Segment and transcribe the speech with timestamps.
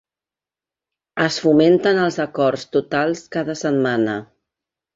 [1.25, 4.21] Es fomenten els acords totals cada setmana.